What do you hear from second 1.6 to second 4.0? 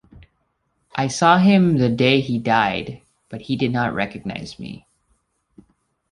the day he died, but he did not